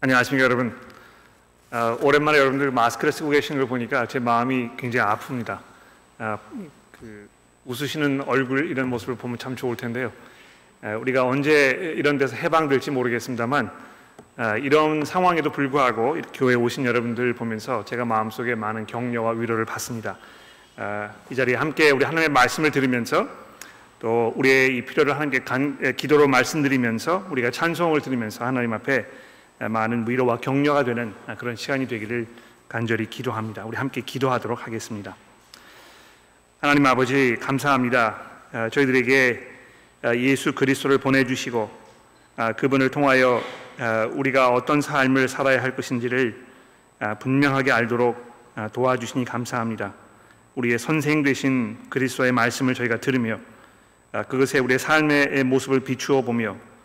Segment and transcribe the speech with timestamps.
[0.00, 0.72] 안녕하십니까 여러분.
[1.72, 5.58] 어, 오랜만에 여러분들 마스크를 쓰고 계시는 걸 보니까 제 마음이 굉장히 아픕니다.
[6.20, 6.38] 어,
[6.92, 7.28] 그
[7.64, 10.12] 웃으시는 얼굴 이런 모습을 보면 참 좋을 텐데요.
[10.82, 13.72] 어, 우리가 언제 이런 데서 해방될지 모르겠습니다만
[14.36, 20.16] 어, 이런 상황에도 불구하고 교회 에 오신 여러분들 보면서 제가 마음속에 많은 격려와 위로를 받습니다.
[20.76, 23.28] 어, 이 자리에 함께 우리 하나님의 말씀을 들으면서
[23.98, 29.04] 또 우리의 이 필요를 하나님께 간, 기도로 말씀드리면서 우리가 찬송을 드리면서 하나님 앞에
[29.60, 32.26] 많은 위로와 격려가 되는 그런 시간이 되기를
[32.68, 33.64] 간절히 기도합니다.
[33.64, 35.16] 우리 함께 기도하도록 하겠습니다.
[36.60, 38.20] 하나님 아버지 감사합니다.
[38.52, 39.48] 아, 저희들에게
[40.02, 41.70] 아, 예수 그리스도를 보내주시고
[42.36, 43.42] 아, 그분을 통하여
[44.10, 46.44] 우리가 어떤 삶을 살아야 할 것인지를
[47.20, 48.16] 분명하게 알도록
[48.72, 49.94] 도와주시니 감사합니다.
[50.56, 53.38] 우리의 선생 되신 그리스도의 말씀을 저희가 들으며
[54.28, 56.77] 그것에 우리의 삶의 모습을 비추어 보며 아,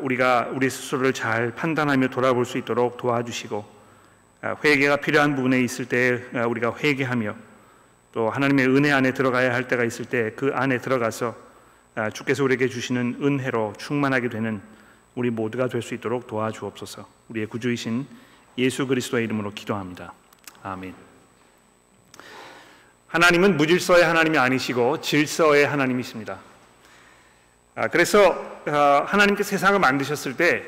[0.00, 3.74] 우리가 우리 스스로를 잘 판단하며 돌아볼 수 있도록 도와주시고
[4.42, 7.34] 아, 회개가 필요한 부분에 있을 때 아, 우리가 회개하며
[8.12, 11.36] 또 하나님의 은혜 안에 들어가야 할 때가 있을 때 그 안에 들어가서
[12.12, 14.60] 주께서 우리에게 주시는 은혜로 충만하게 되는
[15.14, 17.06] 우리 모두가 될 수 있도록 도와주옵소서.
[17.28, 18.06] 우리의 구주이신
[18.58, 20.12] 예수 그리스도의 이름으로 기도합니다.
[20.62, 20.94] 아멘.
[23.08, 26.38] 하나님은 무질서의 하나님이 아니시고 질서의 하나님이십니다.
[27.90, 28.30] 그래서
[28.66, 30.62] 어, 하나님께 세상을 만드셨을 때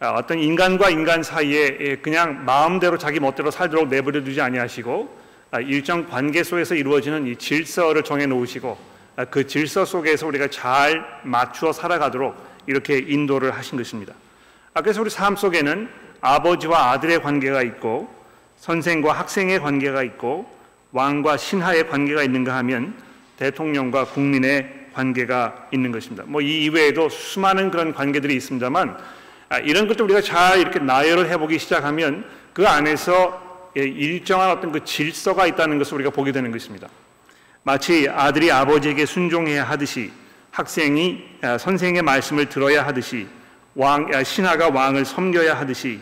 [0.00, 5.60] 어, 어떤 인간과 인간 사이에 예, 그냥 마음대로 자기 멋대로 살도록 내버려 두지 아니하시고 아,
[5.60, 8.78] 일정 관계 속에서 이루어지는 이 질서를 정해 놓으시고
[9.16, 12.34] 아, 그 질서 속에서 우리가 잘 맞추어 살아가도록
[12.66, 14.12] 이렇게 인도를 하신 것입니다.
[14.74, 15.88] 아, 그래서 우리 삶 속에는
[16.20, 18.12] 아버지와 아들의 관계가 있고
[18.56, 20.50] 선생과 학생의 관계가 있고
[20.92, 22.94] 왕과 신하의 관계가 있는가 하면
[23.38, 26.24] 대통령과 국민의 관계가 있는 것입니다.
[26.26, 28.96] 뭐 이 이외에도 수많은 그런 관계들이 있습니다만
[29.48, 34.84] 아, 이런 것도 우리가 잘 이렇게 나열을 해보기 시작하면 그 안에서 예, 일정한 어떤 그
[34.84, 36.88] 질서가 있다는 것을 우리가 보게 되는 것입니다.
[37.62, 40.10] 마치 아들이 아버지에게 순종해야 하듯이
[40.50, 43.26] 학생이 아, 선생의 말씀을 들어야 하듯이
[43.74, 46.00] 왕 아, 신하가 왕을 섬겨야 하듯이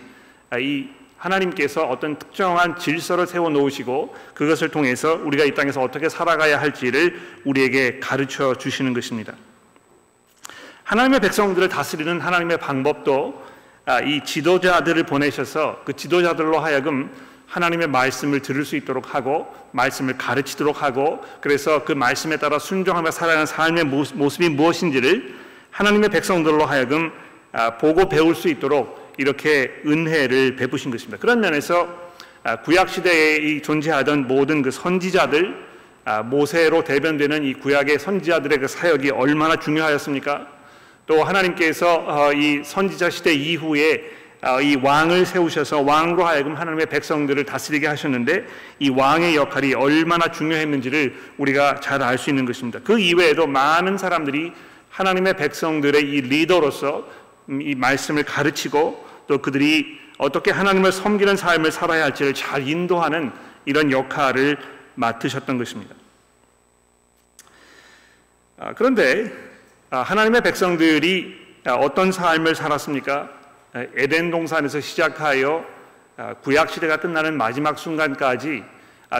[0.58, 0.88] 이
[1.20, 8.00] 하나님께서 어떤 특정한 질서를 세워 놓으시고 그것을 통해서 우리가 이 땅에서 어떻게 살아가야 할지를 우리에게
[8.00, 9.34] 가르쳐 주시는 것입니다.
[10.84, 13.50] 하나님의 백성들을 다스리는 하나님의 방법도
[13.84, 17.10] 아, 이 지도자들을 보내셔서 그 지도자들로 하여금
[17.46, 23.46] 하나님의 말씀을 들을 수 있도록 하고 말씀을 가르치도록 하고 그래서 그 말씀에 따라 순종하며 살아가는
[23.46, 25.34] 삶의 모습이 무엇인지를
[25.70, 27.12] 하나님의 백성들로 하여금
[27.52, 31.18] 아, 보고 배울 수 있도록 이렇게 은혜를 베푸신 것입니다.
[31.18, 32.10] 그런 면에서
[32.42, 35.54] 아, 구약 시대에 존재하던 모든 그 선지자들
[36.06, 40.46] 아, 모세로 대변되는 이 구약의 선지자들의 그 사역이 얼마나 중요하였습니까?
[41.06, 44.10] 또 하나님께서 어, 이 선지자 시대 이후에
[44.42, 48.46] 어, 이 왕을 세우셔서 왕으로 하여금 하나님의 백성들을 다스리게 하셨는데
[48.78, 52.80] 이 왕의 역할이 얼마나 중요했는지를 우리가 잘 알 수 있는 것입니다.
[52.82, 54.52] 그 이외에도 많은 사람들이
[54.88, 57.06] 하나님의 백성들의 이 리더로서
[57.50, 63.30] 음, 이 말씀을 가르치고 또 그들이 어떻게 하나님을 섬기는 삶을 살아야 할지를 잘 인도하는
[63.64, 64.58] 이런 역할을
[64.96, 65.94] 맡으셨던 것입니다.
[68.58, 69.32] 아, 그런데
[69.88, 73.30] 아, 하나님의 백성들이 어떤 삶을 살았습니까?
[73.94, 75.64] 에덴 동산에서 시작하여
[76.16, 78.64] 아, 구약 시대가 끝나는 마지막 순간까지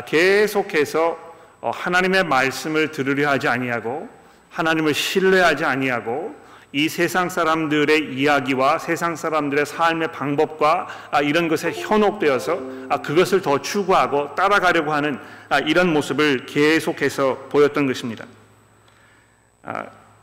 [0.06, 1.19] 계속해서
[1.60, 4.09] 어, 하나님의 말씀을 들으려 하지 아니하고
[4.50, 6.34] 하나님을 신뢰하지 아니하고
[6.73, 13.61] 이 세상 사람들의 이야기와 세상 사람들의 삶의 방법과 아, 이런 것에 현혹되어서 아, 그것을 더
[13.61, 18.25] 추구하고 따라가려고 하는 아, 이런 모습을 계속해서 보였던 것입니다.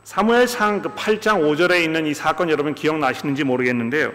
[0.04, 4.12] 사무엘상 8장 그 5절에 있는 이 사건 여러분 기억나시는지 모르겠는데요.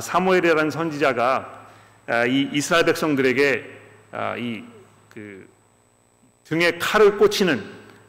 [0.00, 1.66] 사무엘이라는 선지자가
[2.28, 3.64] 이 이스라엘 백성들에게
[4.38, 4.74] 이
[5.14, 5.48] 그
[6.44, 7.62] 등에 칼을 꽂히는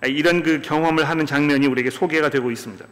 [0.08, 2.84] 이런 그 경험을 하는 장면이 우리에게 소개가 되고 있습니다.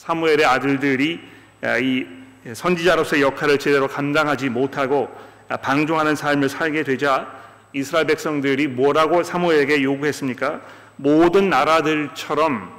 [0.00, 1.20] 사무엘의 아들들이
[1.60, 2.06] 아, 이
[2.54, 5.10] 선지자로서의 역할을 제대로 감당하지 못하고
[5.50, 7.30] 아, 방종하는 삶을 살게 되자
[7.74, 10.62] 이스라엘 백성들이 뭐라고 사무엘에게 요구했습니까?
[10.96, 12.72] 모든 나라들처럼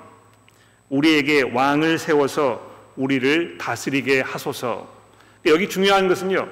[0.89, 4.89] 우리에게 왕을 세워서 우리를 다스리게 하소서.
[5.45, 6.47] 여기 중요한 것은요,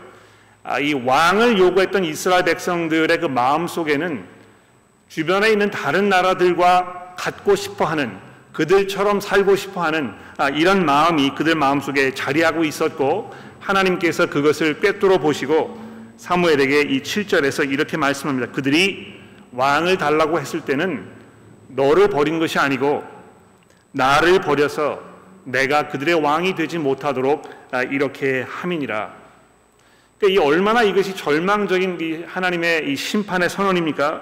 [0.63, 4.23] 아, 이 왕을 요구했던 이스라엘 백성들의 그 마음 속에는
[5.07, 8.28] 주변에 있는 다른 나라들과 갖고 싶어 하는
[8.59, 15.79] 그들처럼 살고 싶어 하는 아, 이런 마음이 그들 마음속에 자리하고 있었고 하나님께서 그것을 꿰뚫어 보시고
[16.17, 18.51] 사무엘에게 이 7절에서 이렇게 말씀합니다.
[18.51, 19.13] 그들이
[19.53, 21.07] 왕을 달라고 했을 때는
[21.69, 23.01] 너를 버린 것이 아니고
[23.93, 24.99] 나를 버려서
[25.45, 29.13] 내가 그들의 왕이 되지 못하도록 아, 이렇게 함이니라.
[30.19, 34.21] 그러니까 이 얼마나 이것이 절망적인 이 하나님의 이 심판의 선언입니까?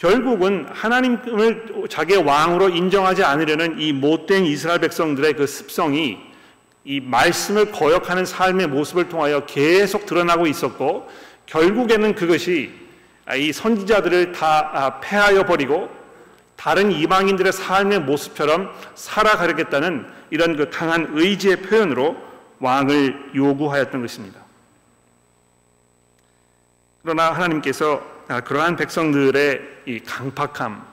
[0.00, 6.18] 결국은 하나님을 자기의 왕으로 인정하지 않으려는 이 못된 이스라엘 백성들의 그 습성이
[6.84, 11.06] 이 말씀을 거역하는 삶의 모습을 통하여 계속 드러나고 있었고
[11.44, 12.72] 결국에는 그것이
[13.36, 15.90] 이 선지자들을 다 아, 폐하여 버리고
[16.56, 22.16] 다른 이방인들의 삶의 모습처럼 살아가겠다는 이런 그 강한 의지의 표현으로
[22.58, 24.40] 왕을 요구하였던 것입니다.
[27.02, 30.86] 그러나 하나님께서 아, 그러한 백성들의 이 강팍함,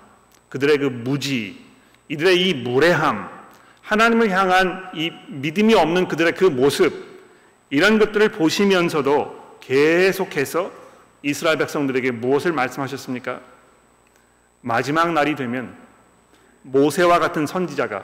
[0.50, 1.64] 그들의 그 무지,
[2.10, 3.30] 이들의 이 무례함,
[3.82, 7.06] 하나님을 향한 이 믿음이 없는 그들의 그 모습,
[7.70, 10.72] 이런 것들을 보시면서도 계속해서
[11.22, 13.40] 이스라엘 백성들에게 무엇을 말씀하셨습니까?
[14.62, 15.76] 마지막 날이 되면
[16.64, 18.04] 모세와 같은 선지자가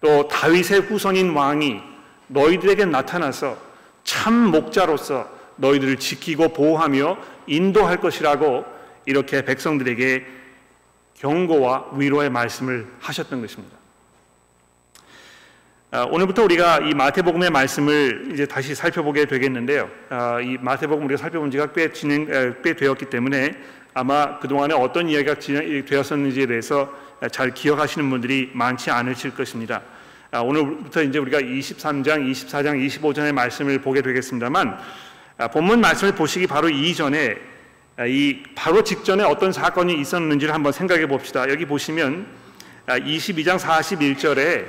[0.00, 1.80] 또 다윗의 후손인 왕이
[2.28, 3.56] 너희들에게 나타나서
[4.02, 8.64] 참 목자로서 너희들을 지키고 보호하며 인도할 것이라고
[9.06, 10.26] 이렇게 백성들에게
[11.14, 13.76] 경고와 위로의 말씀을 하셨던 것입니다.
[15.90, 19.88] 아, 오늘부터 우리가 이 마태복음의 말씀을 이제 다시 살펴보게 되겠는데요.
[20.10, 22.26] 아, 이 마태복음 우리가 살펴본 지가 꽤 진행
[22.64, 23.52] 꽤 되었기 때문에
[23.94, 26.92] 아마 그 동안에 어떤 이야기가 진행되었었는지에 대해서
[27.30, 29.82] 잘 기억하시는 분들이 많지 않으실 것입니다.
[30.32, 34.76] 아, 오늘부터 이제 우리가 23장, 24장, 25장의 말씀을 보게 되겠습니다만
[35.52, 37.36] 본문 말씀을 보시기 바로 이전에
[38.06, 41.48] 이 바로 직전에 어떤 사건이 있었는지를 한번 생각해 봅시다.
[41.48, 42.26] 여기 보시면
[42.86, 44.66] 22장 41절에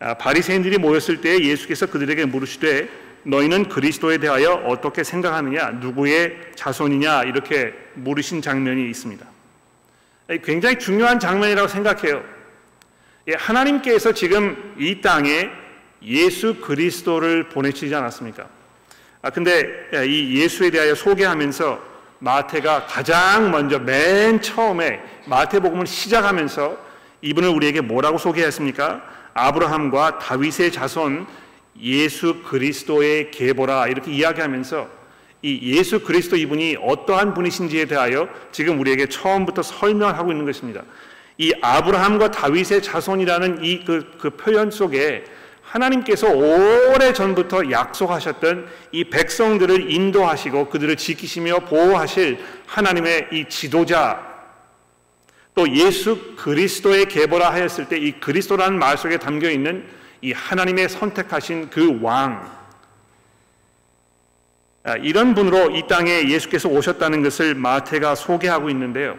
[0.00, 2.88] 아, 바리새인들이 모였을 때 예수께서 그들에게 물으시되
[3.22, 9.24] 너희는 그리스도에 대하여 어떻게 생각하느냐 누구의 자손이냐 이렇게 물으신 장면이 있습니다.
[10.42, 12.24] 굉장히 중요한 장면이라고 생각해요.
[13.28, 15.50] 예, 하나님께서 지금 이 땅에
[16.02, 18.48] 예수 그리스도를 보내시지 않았습니까?
[19.22, 19.68] 아 근데
[20.06, 26.76] 이 예수에 대하여 소개하면서 마태가 가장 먼저 맨 처음에 마태복음을 시작하면서
[27.22, 29.02] 이분을 우리에게 뭐라고 소개했습니까?
[29.34, 31.26] 아브라함과 다윗의 자손
[31.80, 34.88] 예수 그리스도의 계보라 이렇게 이야기하면서
[35.42, 40.82] 이 예수 그리스도 이분이 어떠한 분이신지에 대하여 지금 우리에게 처음부터 설명하고 있는 것입니다.
[41.38, 45.24] 이 아브라함과 다윗의 자손이라는 이 그 그 표현 속에
[45.72, 54.30] 하나님께서 오래 전부터 약속하셨던 이 백성들을 인도하시고 그들을 지키시며 보호하실 하나님의 이 지도자
[55.54, 59.86] 또 예수 그리스도의 계보라 하였을 때 이 그리스도라는 말 속에 담겨 있는
[60.20, 62.50] 이 하나님의 선택하신 그 왕,
[64.84, 69.16] 아, 이런 분으로 이 땅에 예수께서 오셨다는 것을 마태가 소개하고 있는데요.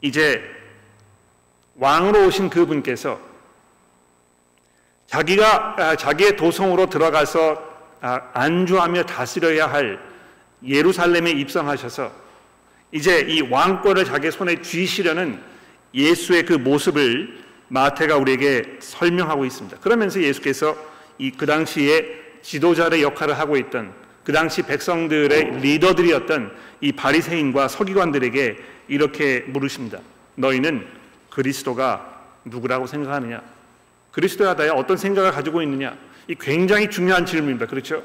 [0.00, 0.42] 이제
[1.76, 3.20] 왕으로 오신 그 분께서
[5.06, 7.62] 자기가 아, 자기의 도성으로 들어가서
[8.00, 9.98] 아, 안주하며 다스려야 할
[10.66, 12.10] 예루살렘에 입성하셔서
[12.92, 15.40] 이제 이 왕권을 자기 손에 쥐시려는
[15.94, 19.78] 예수의 그 모습을 마태가 우리에게 설명하고 있습니다.
[19.78, 20.76] 그러면서 예수께서
[21.18, 22.04] 이 그 당시에
[22.42, 23.92] 지도자의 역할을 하고 있던
[24.22, 28.56] 그 당시 백성들의 리더들이었던 이 바리새인과 서기관들에게
[28.88, 29.98] 이렇게 물으십니다.
[30.34, 30.86] 너희는
[31.30, 33.42] 그리스도가 누구라고 생각하느냐?
[34.16, 35.94] 그리스도에 대해 어떤 생각을 가지고 있느냐?
[36.26, 37.66] 이 굉장히 중요한 질문입니다.
[37.66, 38.02] 그렇죠?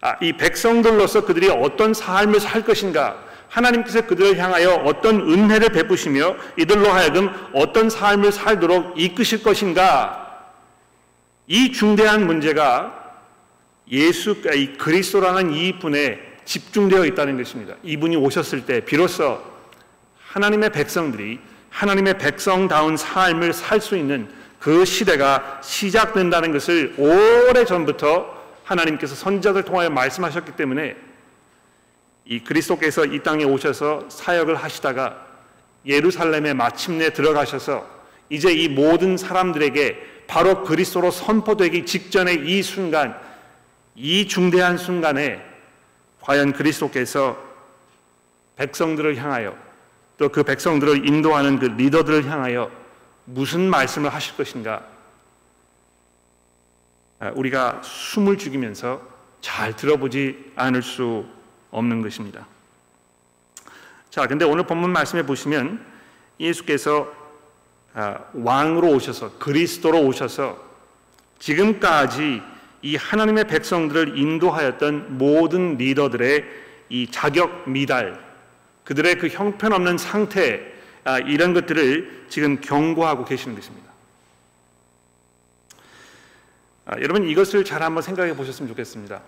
[0.00, 3.22] 아, 이 백성들로서 그들이 어떤 삶을 살 것인가?
[3.48, 10.48] 하나님께서 그들을 향하여 어떤 은혜를 베푸시며 이들로 하여금 어떤 삶을 살도록 이끄실 것인가?
[11.46, 13.20] 이 중대한 문제가
[13.90, 17.74] 예수 이 그리스도라는 이 분에 집중되어 있다는 것입니다.
[17.82, 19.38] 이분이 오셨을 때 비로소
[20.28, 29.16] 하나님의 백성들이 하나님의 백성다운 삶을 살 수 있는 그 시대가 시작된다는 것을 오래 전부터 하나님께서
[29.16, 30.94] 선자들 통하여 말씀하셨기 때문에
[32.26, 35.26] 이 그리스도께서 이 땅에 오셔서 사역을 하시다가
[35.84, 37.84] 예루살렘에 마침내 들어가셔서
[38.30, 43.18] 이제 이 모든 사람들에게 바로 그리스도로 선포되기 직전의 이 순간,
[43.96, 45.44] 이 중대한 순간에
[46.20, 47.36] 과연 그리스도께서
[48.54, 49.56] 백성들을 향하여
[50.18, 52.81] 또 그 백성들을 인도하는 그 리더들을 향하여
[53.24, 54.84] 무슨 말씀을 하실 것인가?
[57.20, 59.00] 아, 우리가 숨을 죽이면서
[59.40, 61.24] 잘 들어보지 않을 수
[61.70, 62.46] 없는 것입니다.
[64.10, 65.84] 자, 근데 오늘 본문 말씀에 보시면
[66.40, 67.12] 예수께서
[67.94, 70.58] 아, 왕으로 오셔서 그리스도로 오셔서
[71.38, 72.42] 지금까지
[72.82, 76.44] 이 하나님의 백성들을 인도하였던 모든 리더들의
[76.88, 78.20] 이 자격 미달,
[78.84, 80.71] 그들의 그 형편없는 상태 아,
[81.26, 83.90] 이런 것들을 지금 경고하고 계시는 것입니다.
[86.84, 89.22] 아, 여러분 이것을 잘 한번 생각해 보셨으면 좋겠습니다.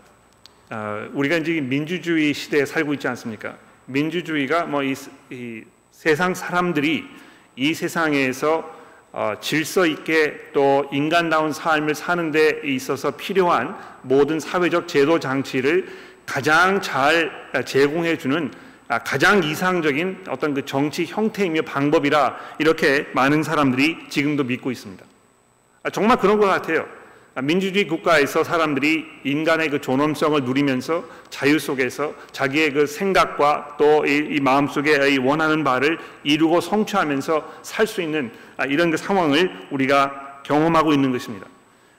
[0.71, 3.57] 어, 우리가 이제 민주주의 시대에 살고 있지 않습니까?
[3.87, 5.65] 민주주의가 뭐 이
[5.95, 7.05] 세상 사람들이
[7.57, 15.21] 이 세상에서 어, 질서 있게 또 인간다운 삶을 사는 데 있어서 필요한 모든 사회적 제도
[15.21, 15.87] 장치를
[16.27, 17.31] 가장 잘
[17.65, 24.71] 제공해 주는 아, 가장 이상적인 어떤 그 정치 형태이며 방법이라 이렇게 많은 사람들이 지금도 믿고
[24.71, 25.05] 있습니다.
[25.83, 26.87] 아, 정말 그런 것 같아요.
[27.37, 34.39] 아, 민주주의 국가에서 사람들이 인간의 그 존엄성을 누리면서 자유 속에서 자기의 그 생각과 또 이
[34.41, 38.31] 마음 속에 원하는 바를 이루고 성취하면서 살 수 있는
[38.69, 41.47] 이런 그 상황을 우리가 경험하고 있는 것입니다.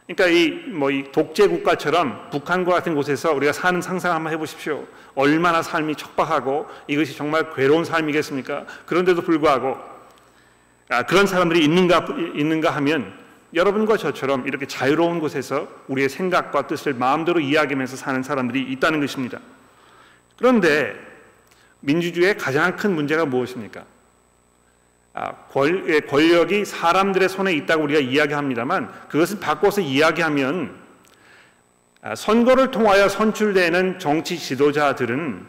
[0.08, 4.86] 그러니까 이 뭐이 뭐 독재 국가처럼 북한과 같은 곳에서 우리가 사는 상상 한번 해보십시오.
[5.16, 8.66] 얼마나 삶이 척박하고 이것이 정말 괴로운 삶이겠습니까?
[8.86, 9.78] 그런데도 불구하고
[10.90, 12.06] 아, 그런 사람들이 있는가
[12.36, 13.14] 있는가 하면
[13.54, 19.40] 여러분과 저처럼 이렇게 자유로운 곳에서 우리의 생각과 뜻을 마음대로 이야기하면서 사는 사람들이 있다는 것입니다.
[20.38, 20.94] 그런데
[21.80, 23.86] 민주주의의 가장 큰 문제가 무엇입니까?
[25.14, 25.32] 아,
[25.88, 30.85] 예, 권력이 사람들의 손에 있다고 우리가 이야기합니다만 그것을 바꿔서 이야기하면 아,
[32.14, 35.46] 선거를 통하여 선출되는 정치 지도자들은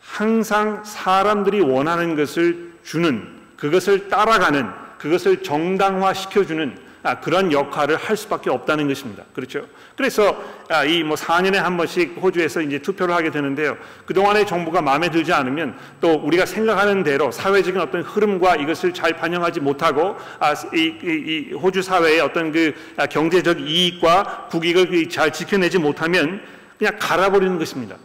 [0.00, 3.26] 항상 사람들이 원하는 것을 주는
[3.56, 4.66] 그것을 따라가는
[4.98, 6.83] 그것을 정당화시켜주는 아,
[7.20, 9.24] 그런 역할을 할 수밖에 없다는 것입니다.
[9.34, 9.66] 그렇죠?
[9.94, 13.76] 그래서 아, 이뭐 4년에 한 번씩 호주에서 이제 투표를 하게 되는데요.
[14.06, 19.60] 그동안의 정부가 마음에 들지 않으면 또 우리가 생각하는 대로 사회적인 어떤 흐름과 이것을 잘 반영하지
[19.60, 26.40] 못하고 아, 이, 호주 사회의 어떤 그 아, 경제적 이익과 국익을 잘 지켜내지 못하면
[26.78, 27.96] 그냥 갈아버리는 것입니다.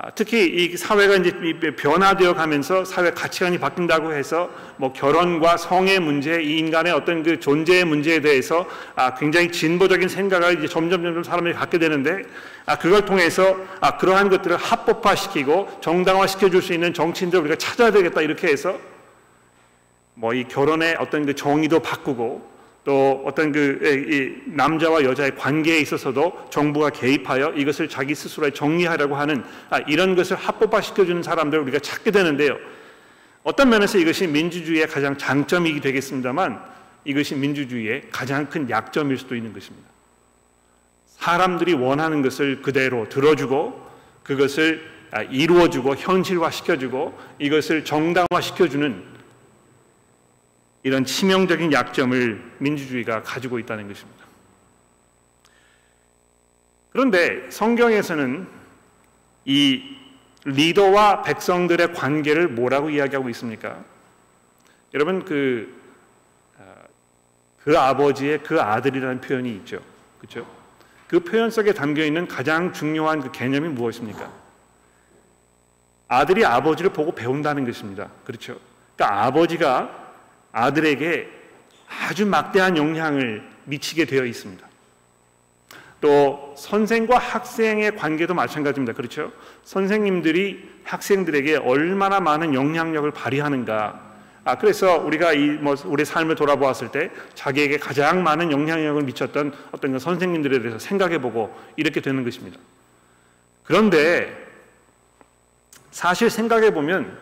[0.00, 1.32] 아, 특히 이 사회가 이제
[1.74, 7.84] 변화되어 가면서 사회 가치관이 바뀐다고 해서 뭐 결혼과 성의 문제, 이 인간의 어떤 그 존재의
[7.84, 8.64] 문제에 대해서
[8.94, 12.22] 아 굉장히 진보적인 생각을 이제 점점 점점 사람들이 갖게 되는데
[12.64, 18.20] 아 그걸 통해서 아 그러한 것들을 합법화시키고 정당화시켜 줄 수 있는 정치인들 우리가 찾아야 되겠다
[18.20, 18.78] 이렇게 해서
[20.14, 26.90] 뭐 이 결혼의 어떤 그 정의도 바꾸고 또 어떤 그 남자와 여자의 관계에 있어서도 정부가
[26.90, 32.56] 개입하여 이것을 자기 스스로 정리하려고 하는 아, 이런 것을 합법화 시켜주는 사람들을 우리가 찾게 되는데요.
[33.42, 36.62] 어떤 면에서 이것이 민주주의의 가장 장점이 되겠습니다만
[37.04, 39.88] 이것이 민주주의의 가장 큰 약점일 수도 있는 것입니다.
[41.06, 43.86] 사람들이 원하는 것을 그대로 들어주고
[44.22, 49.17] 그것을 아, 이루어주고 현실화 시켜주고 이것을 정당화 시켜주는
[50.82, 54.24] 이런 치명적인 약점을 민주주의가 가지고 있다는 것입니다.
[56.90, 58.48] 그런데 성경에서는
[59.44, 59.96] 이
[60.44, 63.84] 리더와 백성들의 관계를 뭐라고 이야기하고 있습니까?
[64.94, 65.80] 여러분 그,
[66.58, 66.62] 아,
[67.62, 69.80] 그 아버지의 그 아들이라는 표현이 있죠.
[70.18, 70.46] 그렇죠?
[71.06, 74.30] 그 표현 속에 담겨 있는 가장 중요한 그 개념이 무엇입니까?
[76.08, 78.10] 아들이 아버지를 보고 배운다는 것입니다.
[78.24, 78.58] 그렇죠?
[78.96, 80.07] 그러니까 아버지가
[80.52, 81.28] 아들에게
[81.88, 84.66] 아주 막대한 영향을 미치게 되어 있습니다.
[86.00, 88.92] 또 선생과 학생의 관계도 마찬가지입니다.
[88.92, 89.32] 그렇죠?
[89.64, 94.08] 선생님들이 학생들에게 얼마나 많은 영향력을 발휘하는가.
[94.44, 99.92] 아, 그래서 우리가 이 뭐 우리 삶을 돌아보았을 때 자기에게 가장 많은 영향력을 미쳤던 어떤
[99.92, 102.58] 그 선생님들에 대해서 생각해 보고 이렇게 되는 것입니다.
[103.64, 104.46] 그런데
[105.90, 107.18] 사실 생각해 보면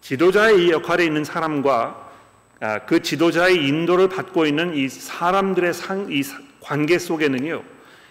[0.00, 2.07] 지도자의 이 역할에 있는 사람과 아,
[2.86, 6.22] 그 지도자의 인도를 받고 있는 이 사람들의 상, 이
[6.60, 7.62] 관계 속에는요,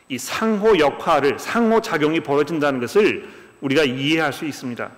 [0.10, 3.27] 이 상호 역할을, 상호 작용이 벌어진다는 것을
[3.60, 4.89] 우리가 이해할 수 있습니다.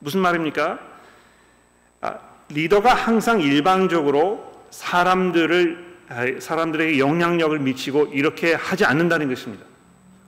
[0.00, 0.78] 무슨 말입니까?
[2.00, 9.64] 아, 리더가 항상 일방적으로 사람들을 아, 사람들에게 영향력을 미치고 이렇게 하지 않는다는 것입니다.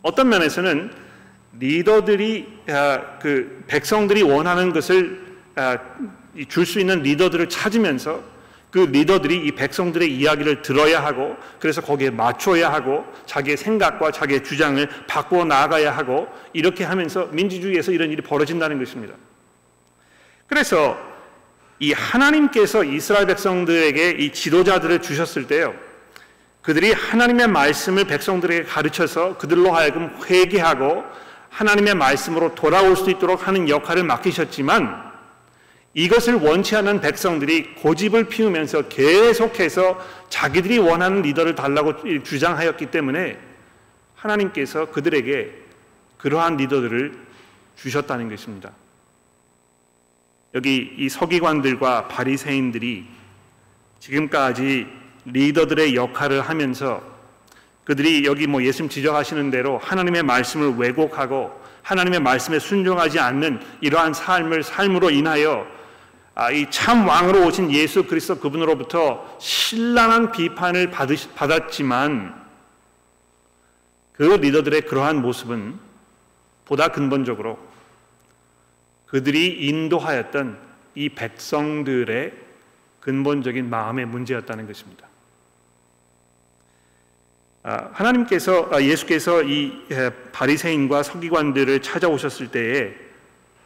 [0.02, 0.92] 어떤 면에서는
[1.58, 2.46] 리더들이
[3.20, 5.24] 그 백성들이 원하는 것을
[6.48, 8.22] 줄수 있는 리더들을 찾으면서
[8.76, 14.86] 그 리더들이 이 백성들의 이야기를 들어야 하고 그래서 거기에 맞춰야 하고 자기의 생각과 자기의 주장을
[15.06, 19.14] 바꾸어 나아가야 하고 이렇게 하면서 민주주의에서 이런 일이 벌어진다는 것입니다.
[20.46, 20.98] 그래서
[21.78, 25.74] 이 하나님께서 이스라엘 백성들에게 이 지도자들을 주셨을 때요.
[26.60, 31.02] 그들이 하나님의 말씀을 백성들에게 가르쳐서 그들로 하여금 회개하고
[31.48, 35.05] 하나님의 말씀으로 돌아올 수 있도록 하는 역할을 맡기셨지만
[35.96, 39.98] 이것을 원치 않는 백성들이 고집을 피우면서 계속해서
[40.28, 43.38] 자기들이 원하는 리더를 달라고 주장하였기 때문에
[44.14, 45.50] 하나님께서 그들에게
[46.18, 47.18] 그러한 리더들을
[47.76, 48.72] 주셨다는 것입니다.
[50.54, 53.06] 여기 이 서기관들과 바리새인들이
[53.98, 54.86] 지금까지
[55.24, 57.02] 리더들의 역할을 하면서
[57.84, 64.62] 그들이 여기 뭐 예수님 지적하시는 대로 하나님의 말씀을 왜곡하고 하나님의 말씀에 순종하지 않는 이러한 삶을
[64.62, 65.76] 삶으로 인하여 아,
[66.52, 72.46] 이 참 왕으로 오신 예수 그리스도 그분으로부터 신랄한 비판을 받았지만
[74.12, 75.78] 그 리더들의 그러한 모습은
[76.66, 77.58] 보다 근본적으로
[79.06, 80.58] 그들이 인도하였던
[80.94, 82.32] 이 백성들의
[83.00, 85.06] 근본적인 마음의 문제였다는 것입니다.
[87.62, 89.72] 아, 하나님께서 아, 예수께서 이
[90.32, 93.05] 바리새인과 서기관들을 찾아오셨을 때에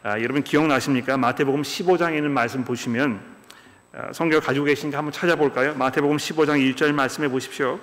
[0.03, 1.15] 아, 여러분 기억나십니까?
[1.15, 3.21] 마태복음 15장에 있는 말씀 보시면
[4.13, 5.75] 성경 가지고 계신가 한번 찾아볼까요?
[5.75, 7.79] 마태복음 15장 1절 말씀해 보십시오.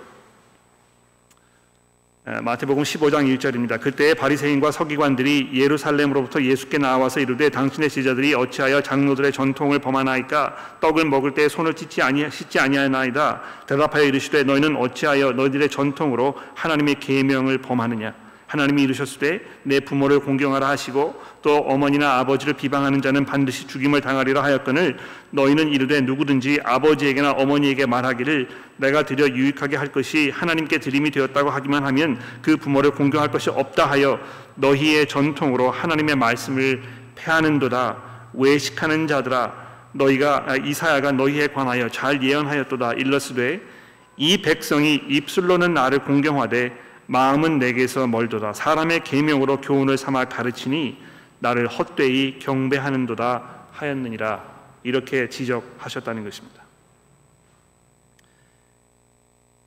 [2.25, 3.81] 마태복음 15장 1절입니다.
[3.81, 11.35] 그때 바리새인과 서기관들이 예루살렘으로부터 예수께 나와서 이르되 당신의 제자들이 어찌하여 장로들의 전통을 범하나이까 떡을 먹을
[11.35, 13.43] 때 손을 씻지 아니 씻지 아니하나이다.
[13.69, 21.21] 대답하여 이르시되 너희는 어찌하여 너희들의 전통으로 하나님의 계명을 범하느냐 하나님이 이르셨을 때내 부모를 공경하라 하시고
[21.43, 24.97] 또 어머니나 아버지를 비방하는 자는 반드시 죽임을 당하리라 하였거늘
[25.31, 31.85] 너희는 이르되 누구든지 아버지에게나 어머니에게 말하기를 내가 드려 유익하게 할 것이 하나님께 드림이 되었다고 하기만
[31.85, 34.19] 하면 그 부모를 공경할 것이 없다 하여
[34.55, 36.83] 너희의 전통으로 하나님의 말씀을
[37.17, 38.09] 패하는도다.
[38.33, 39.53] 외식하는 자들아
[39.93, 42.95] 너희가 이사야가 너희에 관하여 잘 예언하였도다.
[42.95, 43.61] 일러스되
[44.17, 50.99] 이 백성이 입술로는 나를 공경하되 마음은 내게서 멀도다 사람의 계명으로 교훈을 삼아 가르치니
[51.39, 54.45] 나를 헛되이 경배하는도다 하였느니라
[54.83, 56.63] 이렇게 지적하셨다는 것입니다.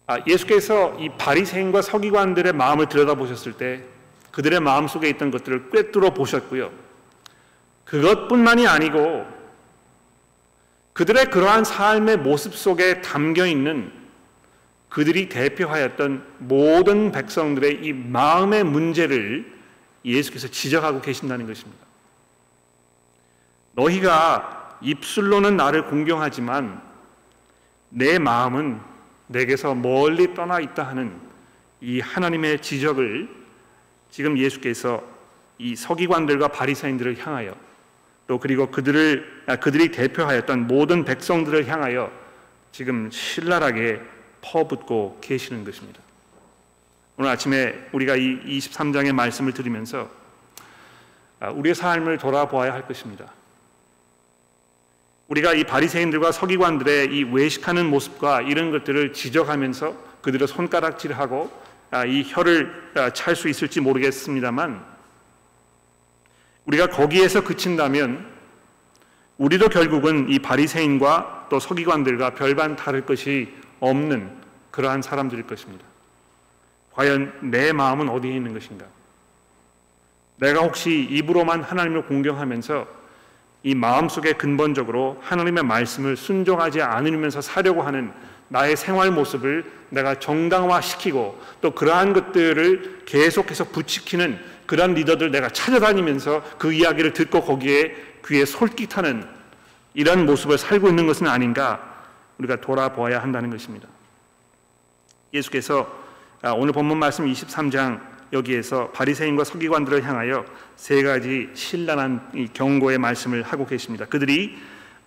[0.05, 3.83] 아, 예수께서 이 바리새인과 서기관들의 마음을 들여다보셨을 때
[4.31, 6.71] 그들의 마음 속에 있던 것들을 꿰뚫어 보셨고요.
[7.85, 9.25] 그것뿐만이 아니고
[10.93, 14.00] 그들의 그러한 삶의 모습 속에 담겨 있는
[14.91, 19.49] 그들이 대표하였던 모든 백성들의 이 마음의 문제를
[20.03, 21.85] 예수께서 지적하고 계신다는 것입니다.
[23.71, 26.81] 너희가 입술로는 나를 공경하지만
[27.87, 28.81] 내 마음은
[29.27, 31.17] 내게서 멀리 떠나 있다 하는
[31.79, 33.29] 이 하나님의 지적을
[34.09, 35.01] 지금 예수께서
[35.57, 37.55] 이 서기관들과 바리새인들을 향하여
[38.27, 42.11] 또 그리고 그들을 아, 그들이 대표하였던 모든 백성들을 향하여
[42.73, 44.01] 지금 신랄하게
[44.41, 46.01] 퍼붓고 계시는 것입니다.
[47.17, 50.09] 오늘 아침에 우리가 이 23장의 말씀을 들으면서
[51.39, 53.31] 아, 우리의 삶을 돌아보아야 할 것입니다.
[55.27, 61.51] 우리가 이 바리새인들과 서기관들의 이 외식하는 모습과 이런 것들을 지적하면서 그들의 손가락질하고
[61.91, 64.83] 아, 이 혀를 아, 찰수 있을지 모르겠습니다만
[66.65, 68.29] 우리가 거기에서 그친다면
[69.37, 74.31] 우리도 결국은 이 바리새인과 또 서기관들과 별반 다를 것이 없는
[74.71, 75.83] 그러한 사람들일 것입니다.
[76.93, 78.85] 과연 내 마음은 어디에 있는 것인가?
[80.37, 82.87] 내가 혹시 입으로만 하나님을 공경하면서
[83.63, 88.11] 이 마음 속에 근본적으로 하나님의 말씀을 순종하지 않으면서 사려고 하는
[88.47, 96.73] 나의 생활 모습을 내가 정당화시키고 또 그러한 것들을 계속해서 부추기는 그러한 리더들 내가 찾아다니면서 그
[96.73, 99.27] 이야기를 듣고 거기에 귀에 솔깃하는
[99.93, 101.90] 이런 모습을 살고 있는 것은 아닌가
[102.41, 103.87] 우리가 돌아보아야 한다는 것입니다.
[105.33, 105.87] 예수께서
[106.41, 108.01] 아, 오늘 본문 말씀 23장
[108.33, 114.05] 여기에서 바리새인과 서기관들을 향하여 세 가지 신랄한 경고의 말씀을 하고 계십니다.
[114.05, 114.57] 그들이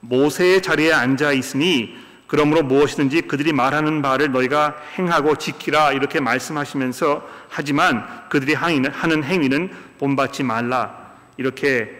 [0.00, 8.28] 모세의 자리에 앉아 있으니 그러므로 무엇이든지 그들이 말하는 바를 너희가 행하고 지키라 이렇게 말씀하시면서 하지만
[8.28, 11.90] 그들이 하는 행위는 본받지 말라 이렇게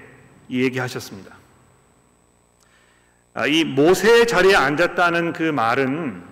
[0.51, 1.34] 얘기하셨습니다.
[3.37, 6.23] 아, 이 모세의 자리에 앉았다는 그 말은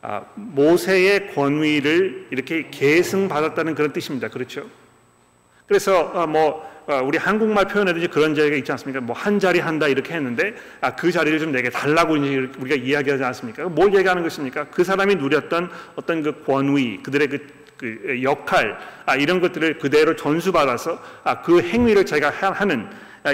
[0.00, 4.28] 아, 모세의 권위를 이렇게 계승받았다는 그런 뜻입니다.
[4.28, 4.64] 그렇죠?
[5.66, 6.70] 그래서 아, 뭐
[7.04, 9.00] 우리 한국말 표현에도 그런 자리가 있지 않습니까?
[9.00, 10.54] 뭐 한 자리 한다 이렇게 했는데
[10.98, 13.68] 그 자리를 좀 내게 달라고 우리가 이야기하지 않습니까?
[13.68, 14.64] 뭘 얘기하는 것입니까?
[14.70, 18.76] 그 사람이 누렸던 어떤 그 권위, 그들의 그, 그 역할
[19.20, 21.00] 이런 것들을 그대로 전수받아서
[21.44, 22.88] 그 행위를 제가 하는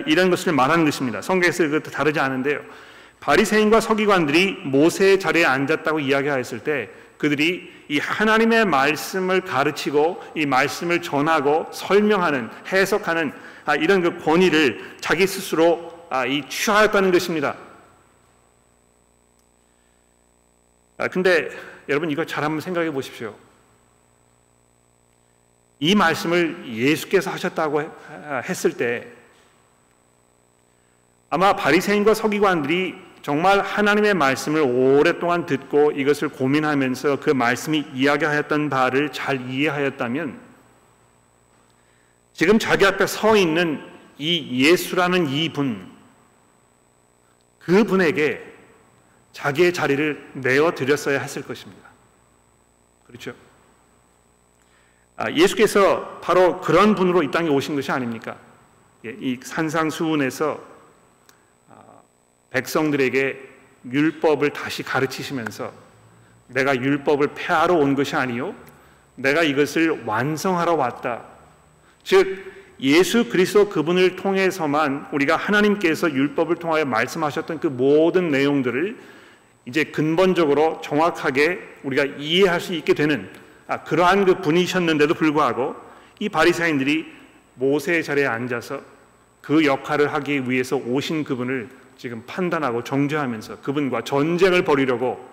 [0.06, 1.22] 이런 것을 말하는 것입니다.
[1.22, 2.60] 성경에서 그것도 다르지 않은데요.
[3.20, 11.68] 바리새인과 서기관들이 모세의 자리에 앉았다고 이야기하였을 때 그들이 이 하나님의 말씀을 가르치고 이 말씀을 전하고
[11.72, 13.32] 설명하는 해석하는
[13.64, 17.56] 아, 이런 그 권위를 자기 스스로 아, 이 취하였다는 것입니다.
[20.98, 21.48] 아, 근데
[21.88, 23.34] 여러분 이거 잘 한번 생각해 보십시오.
[25.78, 27.82] 이 말씀을 예수께서 하셨다고
[28.48, 29.15] 했을 때
[31.36, 39.50] 아마 바리새인과 서기관들이 정말 하나님의 말씀을 오랫동안 듣고 이것을 고민하면서 그 말씀이 이야기하였던 바를 잘
[39.50, 40.40] 이해하였다면
[42.32, 45.92] 지금 자기 앞에 서 있는 이 예수라는 이분
[47.58, 48.42] 그 분에게
[49.32, 51.86] 자기의 자리를 내어 드렸어야 했을 것입니다.
[53.06, 53.34] 그렇죠?
[55.18, 58.38] 아, 예수께서 바로 그런 분으로 이 땅에 오신 것이 아닙니까?
[59.04, 60.75] 예, 이 산상수훈에서
[62.56, 63.38] 백성들에게
[63.92, 65.70] 율법을 다시 가르치시면서
[66.48, 68.54] 내가 율법을 폐하러 온 것이 아니요
[69.16, 71.24] 내가 이것을 완성하러 왔다.
[72.02, 78.96] 즉 예수 그리스도 그분을 통해서만 우리가 하나님께서 율법을 통하여 말씀하셨던 그 모든 내용들을
[79.66, 83.28] 이제 근본적으로 정확하게 우리가 이해할 수 있게 되는
[83.66, 85.74] 아, 그러한 그 분이셨는데도 불구하고
[86.20, 87.06] 이 바리새인들이
[87.54, 88.80] 모세의 자리에 앉아서
[89.40, 95.26] 그 역할을 하기 위해서 오신 그분을 지금 판단하고 정죄하면서 그분과 전쟁을 벌이려고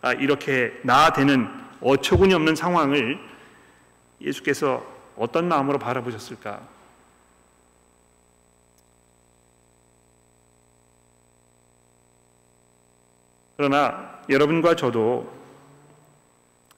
[0.00, 1.48] 아, 이렇게 나아되는
[1.80, 3.18] 어처구니 없는 상황을
[4.20, 4.84] 예수께서
[5.16, 6.60] 어떤 마음으로 바라보셨을까?
[13.56, 15.32] 그러나 여러분과 저도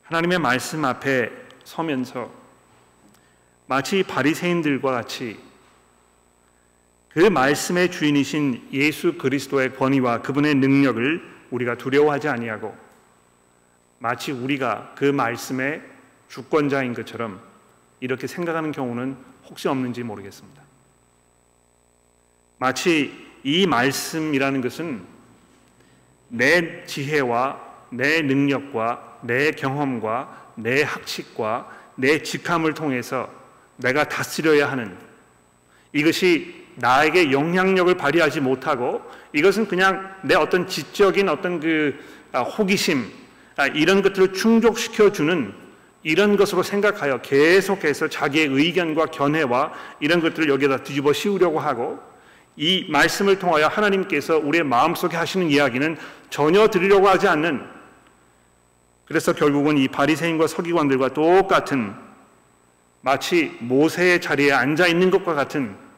[0.05, 1.31] 하나님의 말씀 앞에
[1.65, 2.31] 서면서
[3.67, 5.39] 마치 바리새인들과 같이
[7.13, 12.77] 그 말씀의 주인이신 예수 그리스도의 권위와 그분의 능력을 우리가 두려워하지 아니하고
[13.99, 15.83] 마치 우리가 그 말씀의
[16.29, 17.41] 주권자인 것처럼
[17.99, 19.17] 이렇게 생각하는 경우는
[19.49, 20.63] 혹시 없는지 모르겠습니다.
[22.59, 25.03] 마치 이 말씀이라는 것은
[26.29, 33.29] 내 지혜와 내 능력과 내 경험과 내 학식과 내 직함을 통해서
[33.79, 34.97] 내가 다스려야 하는
[35.93, 41.95] 이것이 나에게 영향력을 발휘하지 못하고 이것은 그냥 내 어떤 지적인 어떤 그
[42.33, 43.07] 아, 호기심
[43.57, 45.53] 아, 이런 것들을 충족시켜 주는
[46.03, 51.99] 이런 것으로 생각하여 계속해서 자기의 의견과 견해와 이런 것들을 여기에다 뒤집어 씌우려고 하고
[52.57, 55.99] 이 말씀을 통하여 하나님께서 우리의 마음속에 하시는 이야기는
[56.31, 57.63] 전혀 들으려고 하지 않는
[59.05, 61.95] 그래서 결국은 이 바리새인과 서기관들과 똑같은
[63.03, 65.90] 마치 모세의 자리에 앉아 있는 것과 같은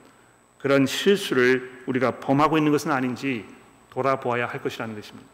[0.62, 3.44] 그런 실수를 우리가 범하고 있는 것은 아닌지
[3.90, 5.28] 돌아보아야 할 것이라는 것입니다.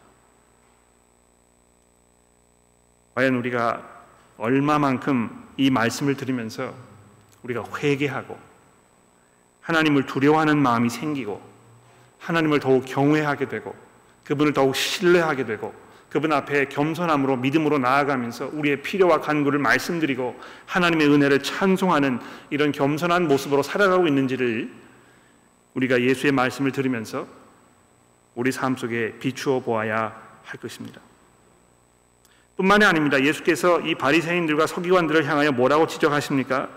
[3.13, 4.03] 과연 우리가
[4.37, 6.73] 얼마만큼 이 말씀을 들으면서
[7.43, 8.37] 우리가 회개하고
[9.61, 11.39] 하나님을 두려워하는 마음이 생기고
[12.17, 13.75] 하나님을 더욱 경외하게 되고
[14.23, 15.73] 그분을 더욱 신뢰하게 되고
[16.09, 23.61] 그분 앞에 겸손함으로 믿음으로 나아가면서 우리의 필요와 간구를 말씀드리고 하나님의 은혜를 찬송하는 이런 겸손한 모습으로
[23.61, 24.88] 살아가고 있는지를
[25.79, 27.25] 우리가 예수의 말씀을 들으면서
[28.35, 30.13] 우리 삶 속에 비추어 보아야
[30.43, 30.99] 할 것입니다.
[32.57, 33.21] 뿐만이 아닙니다.
[33.23, 36.67] 예수께서 이 바리새인들과 서기관들을 향하여 뭐라고 지적하십니까?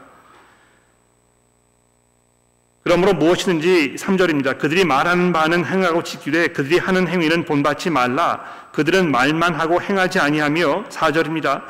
[2.85, 4.59] 그러므로 무엇이든지 3절입니다.
[4.59, 8.45] 그들이 말하는 바는 행하고 지키되 그들이 하는 행위는 본받지 말라.
[8.73, 11.63] 그들은 말만 하고 행하지 아니하며 4절입니다.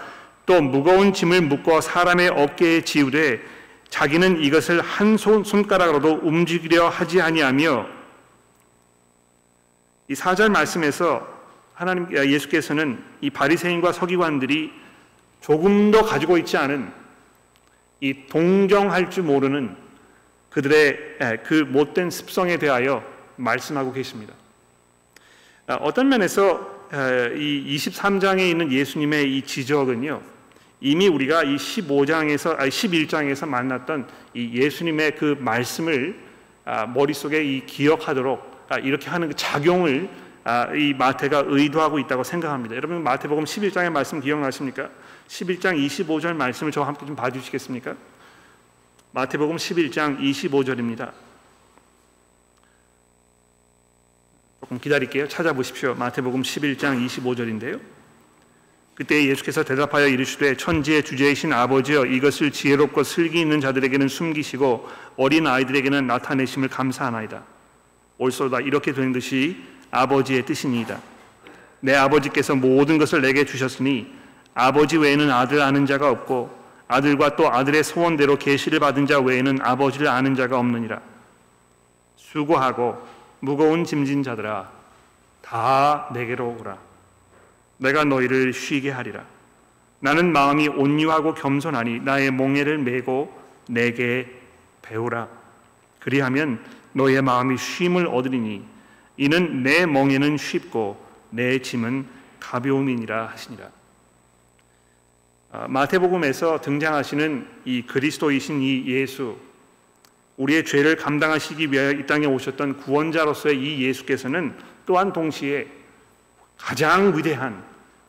[0.45, 3.43] 또 무거운 짐을 묶어 사람의 어깨에 지우되
[3.93, 7.87] 자기는 이것을 한 손, 손가락으로도 움직이려 하지 아니하며
[10.09, 11.29] 이 사절 말씀에서
[11.75, 14.73] 하나님 예수께서는 이 바리새인과 서기관들이
[15.43, 16.91] 조금 더 가지고 있지 않은
[18.01, 19.77] 이 동정할 줄 모르는
[20.49, 23.05] 그들의 그 못된 습성에 대하여
[23.37, 24.33] 말씀하고 계십니다.
[25.67, 26.89] 아, 어떤 면에서
[27.37, 30.32] 이 23장에 있는 예수님의 이 지적은요.
[30.85, 36.19] 이미 우리가 이 15장에서 아니 11장에서 만났던 이 예수님의 그 말씀을
[36.65, 40.11] 아, 머릿속에 이 기억하도록 아, 이렇게 하는 그 작용을
[40.43, 42.75] 아, 이 마태가 의도하고 있다고 생각합니다.
[42.75, 44.91] 여러분 마태복음 11장의 말씀 기억나십니까?
[45.29, 47.95] 11장 25절 말씀을 저와 함께 좀 봐주시겠습니까?
[49.13, 51.13] 마태복음 11장 25절입니다.
[54.61, 55.29] 조금 기다릴게요.
[55.29, 55.95] 찾아보십시오.
[55.95, 58.02] 마태복음 11장 25절인데요.
[59.03, 66.07] 그때 예수께서 대답하여 이르시되 천지의 주제이신 아버지여 이것을 지혜롭고 슬기 있는 자들에게는 숨기시고 어린 아이들에게는
[66.07, 67.43] 나타내심을 감사하나이다.
[68.19, 69.57] 옳소다 이렇게 된 것이
[69.91, 71.01] 아버지의 뜻이니이다.
[71.81, 74.07] 내 아버지께서 모든 것을 내게 주셨으니
[74.55, 80.07] 아버지 외에는 아들 아는 자가 없고 아들과 또 아들의 소원대로 계시를 받은 자 외에는 아버지를
[80.07, 81.01] 아는 자가 없느니라.
[82.15, 83.05] 수고하고
[83.41, 84.71] 무거운 짐진 자들아
[85.41, 86.92] 다 내게로 오라.
[87.83, 89.25] 내가 너희를 쉬게 하리라.
[90.01, 93.33] 나는 마음이 온유하고 겸손하니 나의 몽해를 메고
[93.69, 94.27] 내게
[94.83, 95.29] 배우라.
[95.99, 98.65] 그리하면 너의 마음이 쉼을 얻으리니
[99.17, 102.07] 이는 내 멍에는 쉽고 내 짐은
[102.41, 103.71] 가벼움이니라 하시니라.
[105.53, 109.37] 아, 마태복음에서 등장하시는 이 그리스도이신 이 예수,
[110.37, 115.67] 우리의 죄를 감당하시기 위하여 이 땅에 오셨던 구원자로서의 이 예수께서는 또한 동시에
[116.57, 117.63] 가장 위대한,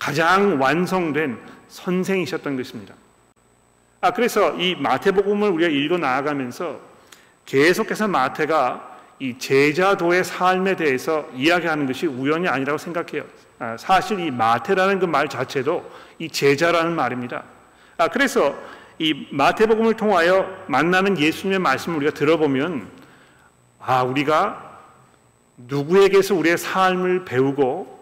[0.04, 1.40] 가장 완성된
[1.70, 2.94] 선생이셨던 것입니다.
[4.02, 6.78] 아, 그래서 이 마태복음을 우리가 읽어 나아가면서
[7.46, 13.24] 계속해서 마태가 이 제자도의 삶에 대해서 이야기하는 것이 우연이 아니라고 생각해요.
[13.60, 15.90] 아, 사실 이 마태라는 그 말 자체도
[16.20, 17.44] 이 제자라는 말입니다.
[17.98, 18.54] 아, 그래서
[19.00, 22.90] 이 마태복음을 통하여 만나는 예수님의 말씀을 우리가 들어보면
[23.80, 24.82] 아, 우리가
[25.56, 27.93] 누구에게서 우리의 삶을 배우고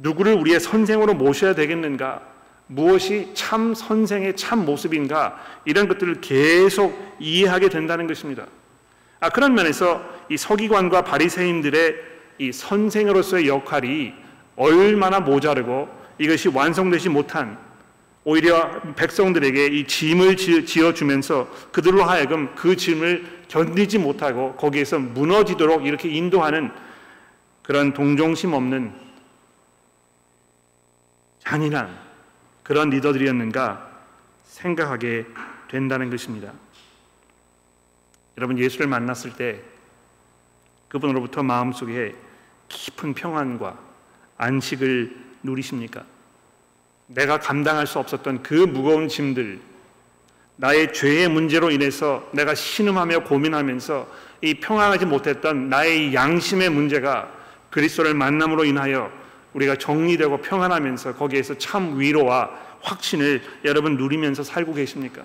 [0.00, 2.22] 누구를 우리의 선생으로 모셔야 되겠는가?
[2.66, 5.40] 무엇이 참 선생의 참 모습인가?
[5.64, 8.46] 이런 것들을 계속 이해하게 된다는 것입니다.
[9.20, 11.96] 아, 그런 면에서 이 서기관과 바리새인들의
[12.38, 14.12] 이 선생으로서의 역할이
[14.56, 17.58] 얼마나 모자르고 이것이 완성되지 못한
[18.24, 26.10] 오히려 백성들에게 이 짐을 지어 주면서 그들로 하여금 그 짐을 견디지 못하고 거기에서 무너지도록 이렇게
[26.10, 26.70] 인도하는
[27.62, 29.07] 그런 동정심 없는
[31.48, 31.98] 잔인한
[32.62, 33.88] 그런 리더들이었는가
[34.44, 35.24] 생각하게
[35.68, 36.52] 된다는 것입니다.
[38.36, 39.62] 여러분 예수를 만났을 때
[40.88, 42.14] 그분으로부터 마음속에
[42.68, 43.78] 깊은 평안과
[44.36, 46.04] 안식을 누리십니까?
[47.06, 49.58] 내가 감당할 수 없었던 그 무거운 짐들,
[50.56, 54.06] 나의 죄의 문제로 인해서 내가 신음하며 고민하면서
[54.42, 57.32] 이 평안하지 못했던 나의 양심의 문제가
[57.70, 59.17] 그리스도를 만남으로 인하여
[59.54, 65.22] 우리가 정리되고 평안하면서 거기에서 참 위로와 확신을 여러분 누리면서 살고 계십니까?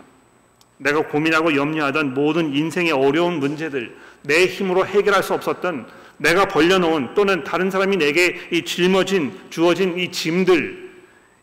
[0.78, 7.44] 내가 고민하고 염려하던 모든 인생의 어려운 문제들, 내 힘으로 해결할 수 없었던 내가 벌려놓은 또는
[7.44, 10.84] 다른 사람이 내게 이 짊어진 주어진 이 짐들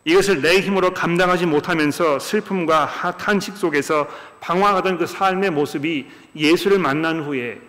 [0.04, 4.08] 이것을 내 힘으로 감당하지 못하면서 슬픔과 탄식 속에서
[4.40, 7.60] 방황하던 그 삶의 모습이 예수를 만난 후에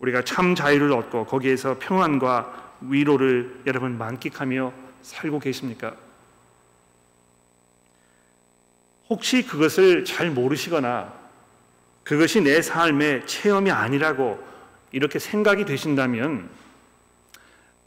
[0.00, 5.96] 우리가 참 자유를 얻고 거기에서 평안과 위로를 여러분 만끽하며 살고 계십니까?
[9.08, 11.12] 혹시 그것을 잘 모르시거나
[12.02, 14.42] 그것이 내 삶의 체험이 아니라고
[14.92, 16.48] 이렇게 생각이 되신다면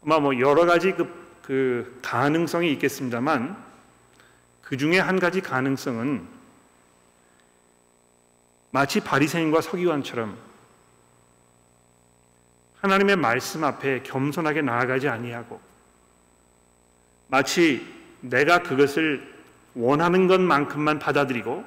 [0.04, 1.08] 아마 뭐 여러 가지 그,
[1.42, 3.56] 그 가능성이 있겠습니다만
[4.62, 6.26] 그 중에 한 가지 가능성은
[8.70, 10.47] 마치 바리새인과 서기관처럼
[12.80, 15.60] 하나님의 말씀 앞에 겸손하게 나아가지 아니하고
[17.28, 17.86] 마치
[18.20, 19.36] 내가 그것을
[19.74, 21.64] 원하는 것만큼만 받아들이고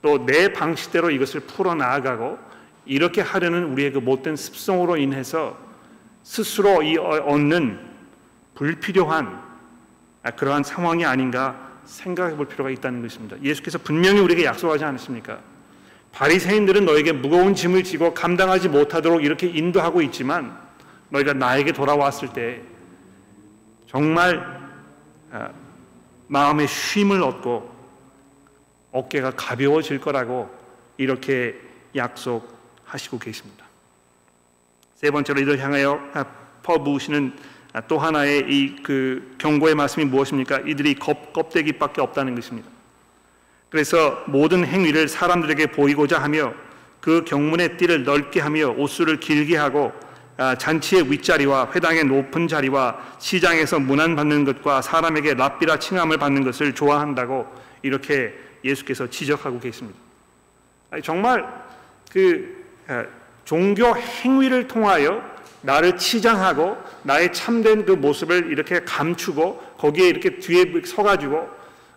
[0.00, 2.38] 또 내 방식대로 이것을 풀어 나아가고
[2.86, 5.58] 이렇게 하려는 우리의 그 못된 습성으로 인해서
[6.22, 7.78] 스스로 이 얻는
[8.54, 9.42] 불필요한
[10.36, 13.36] 그러한 상황이 아닌가 생각해 볼 필요가 있다는 것입니다.
[13.42, 15.40] 예수께서 분명히 우리에게 약속하지 않으십니까?
[16.18, 20.58] 바리새인들은 너에게 무거운 짐을 지고 감당하지 못하도록 이렇게 인도하고 있지만
[21.10, 22.60] 너희가 나에게 돌아왔을 때
[23.86, 24.44] 정말
[25.30, 25.50] 아,
[26.26, 27.70] 마음의 쉼을 얻고
[28.90, 30.50] 어깨가 가벼워질 거라고
[30.96, 31.54] 이렇게
[31.94, 33.64] 약속하시고 계십니다.
[34.96, 36.00] 세 번째로 이들 향하여
[36.64, 37.36] 퍼부으시는
[37.86, 40.60] 또 하나의 이 그 경고의 말씀이 무엇입니까?
[40.66, 42.77] 이들이 겁, 껍데기밖에 없다는 것입니다.
[43.70, 46.54] 그래서 모든 행위를 사람들에게 보이고자 하며
[47.00, 49.92] 그 경문의 띠를 넓게 하며 옷수를 길게 하고
[50.36, 56.74] 아, 잔치의 윗자리와 회당의 높은 자리와 시장에서 문안 받는 것과 사람에게 랍비라 칭함을 받는 것을
[56.74, 57.46] 좋아한다고
[57.82, 58.32] 이렇게
[58.64, 59.98] 예수께서 지적하고 계십니다.
[61.02, 61.44] 정말
[62.12, 63.04] 그 아,
[63.44, 65.22] 종교 행위를 통하여
[65.62, 71.48] 나를 치장하고 나의 참된 그 모습을 이렇게 감추고 거기에 이렇게 뒤에 서가지고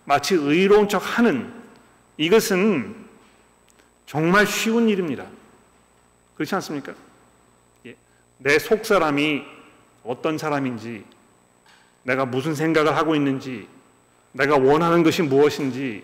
[0.05, 1.60] 마치 의로운 척 하는
[2.17, 2.95] 이것은
[4.05, 5.25] 정말 쉬운 일입니다.
[6.35, 6.93] 그렇지 않습니까?
[8.37, 9.43] 내 속 사람이
[10.03, 11.03] 어떤 사람인지,
[12.03, 13.67] 내가 무슨 생각을 하고 있는지,
[14.31, 16.03] 내가 원하는 것이 무엇인지,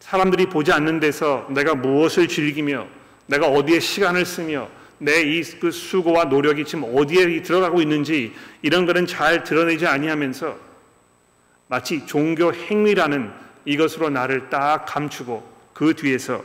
[0.00, 2.86] 사람들이 보지 않는 데서 내가 무엇을 즐기며,
[3.26, 4.68] 내가 어디에 시간을 쓰며,
[4.98, 10.56] 내이그 수고와 노력이 지금 어디에 들어가고 있는지, 이런 것은 잘 드러내지 아니하면서
[11.68, 13.32] 마치 종교 행위라는
[13.64, 16.44] 이것으로 나를 딱 감추고 그 뒤에서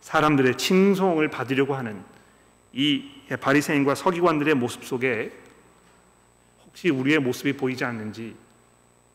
[0.00, 2.02] 사람들의 칭송을 받으려고 하는
[2.72, 5.32] 이 바리새인과 서기관들의 모습 속에
[6.66, 8.34] 혹시 우리의 모습이 보이지 않는지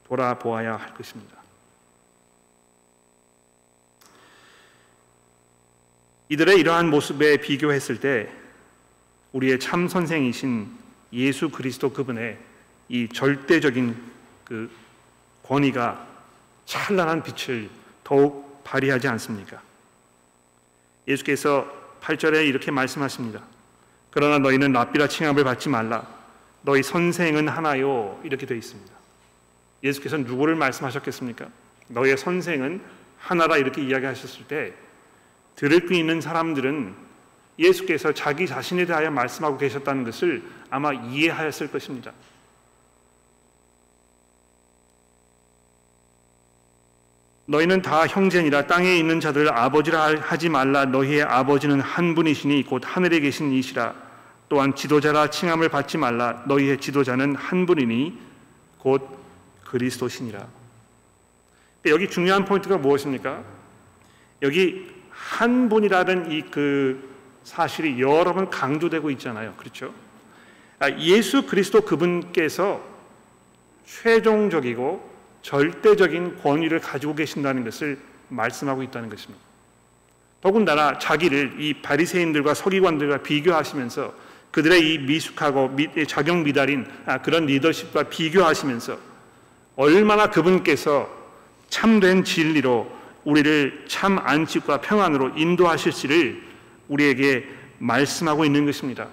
[0.08, 1.36] 돌아보아야 할 것입니다.
[6.30, 8.30] 이들의 이러한 모습에 비교했을 때
[9.32, 10.72] 우리의 참 선생이신
[11.14, 12.38] 예수 그리스도 그분의
[12.90, 13.96] 이 절대적인
[14.44, 14.72] 그
[15.44, 16.15] 권위가
[16.66, 17.70] 찬란한 빛을
[18.04, 19.62] 더욱 발휘하지 않습니까?
[21.08, 21.68] 예수께서
[22.02, 23.42] 8절에 이렇게 말씀하십니다.
[24.12, 26.08] 그러나 너희는 랍비라 칭함을 받지 말라.
[26.62, 28.20] 너희 선생은 하나요.
[28.24, 28.92] 이렇게 되어 있습니다.
[29.84, 31.48] 예수께서 누구를 말씀하셨겠습니까?
[31.88, 32.82] 너의 선생은
[33.20, 34.74] 하나라 이렇게 이야기하셨을 때
[35.56, 36.96] 들을 귀 있는 사람들은
[37.58, 42.12] 예수께서 자기 자신에 대하여 말씀하고 계셨다는 것을 아마 이해하였을 것입니다.
[47.48, 53.20] 너희는 다 형제니라 땅에 있는 자들을 아버지라 하지 말라 너희의 아버지는 한 분이시니 곧 하늘에
[53.20, 53.94] 계신 이시라
[54.50, 58.18] 또한 지도자라 칭함을 받지 말라 너희의 지도자는 한 분이니
[58.80, 59.08] 곧
[59.66, 60.48] 그리스도시니라
[61.88, 63.44] 여기 중요한 포인트가 무엇입니까?
[64.42, 69.54] 여기 한 분이라는 이 그 사실이 여러 번 강조되고 있잖아요.
[69.56, 69.94] 그렇죠?
[70.80, 72.82] 아, 예수 그리스도 그분께서
[73.86, 75.15] 최종적이고
[75.46, 79.44] 절대적인 권위를 가지고 계신다는 것을 말씀하고 있다는 것입니다.
[80.42, 84.12] 더군다나 자기를 이 바리새인들과 서기관들과 비교하시면서
[84.50, 85.76] 그들의 이 미숙하고
[86.08, 88.98] 자격 미달인 아, 그런 리더십과 비교하시면서
[89.76, 91.08] 얼마나 그분께서
[91.70, 92.92] 참된 진리로
[93.24, 96.42] 우리를 참 안식과 평안으로 인도하실지를
[96.88, 97.46] 우리에게
[97.78, 99.08] 말씀하고 있는 것입니다.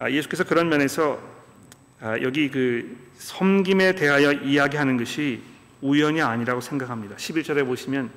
[0.00, 1.37] 아, 예수께서 그런 면에서 아,
[2.22, 5.42] 여기 그 섬김에 대하여 이야기하는 것이
[5.80, 7.16] 우연이 아니라고 생각합니다.
[7.16, 8.10] 11절에 보시면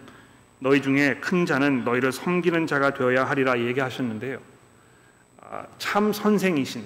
[0.60, 4.39] 너희 중에 큰 자는 너희를 섬기는 자가 되어야 하리라 얘기하셨는데요.
[5.41, 6.84] 아, 참 선생이신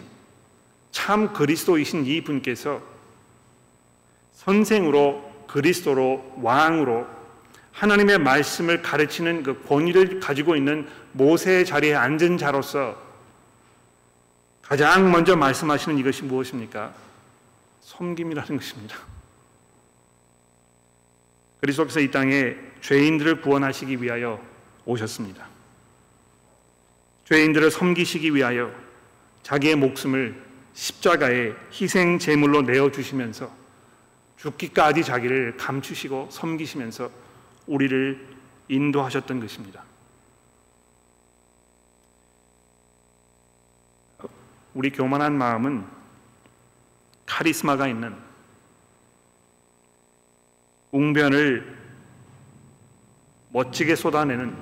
[0.92, 2.82] 참 그리스도이신 이 분께서
[4.32, 7.06] 선생으로 그리스도로 왕으로
[7.74, 13.05] 하나님의 말씀을 가르치는 그 권위를 가지고 있는 모세의 자리에 앉은 자로서
[14.68, 16.92] 가장 먼저 말씀하시는 이것이 무엇입니까?
[17.82, 18.98] 섬김이라는 것입니다.
[21.62, 24.44] 그리스도께서 이 땅에 죄인들을 구원하시기 위하여
[24.86, 25.48] 오셨습니다.
[27.26, 28.72] 죄인들을 섬기시기 위하여
[29.44, 33.52] 자기의 목숨을 십자가에 희생 제물로 내어 주시면서
[34.38, 37.12] 죽기까지 자기를 감추시고 섬기시면서
[37.68, 38.36] 우리를
[38.68, 39.85] 인도하셨던 것입니다.
[44.76, 45.86] 우리 교만한 마음은
[47.26, 48.14] 카리스마가 있는
[50.92, 51.78] 웅변을
[53.52, 54.56] 멋지게 쏟아내는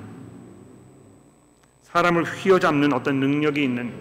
[1.81, 3.91] 사람을 휘어잡는 어떤 능력이 있는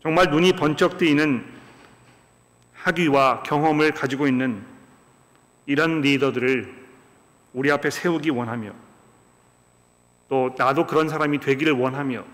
[0.00, 1.44] 정말 눈이 번쩍 뜨이는
[2.74, 4.64] 학위와 경험을 가지고 있는
[5.66, 6.84] 이런 리더들을
[7.54, 8.72] 우리 앞에 세우기 원하며
[10.28, 12.24] 또 나도 그런 사람이 되기를 원하며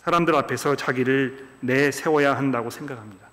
[0.00, 3.28] 사람들 앞에서 자기를 내세워야 한다고 생각합니다.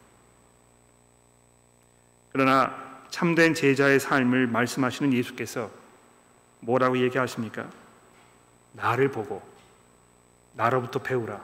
[2.34, 5.72] 그러나 참된 제자의 삶을 말씀하시는 예수께서
[6.60, 7.70] 뭐라고 얘기하십니까?
[8.74, 9.42] 나를 보고
[10.56, 11.42] 나로부터 배우라.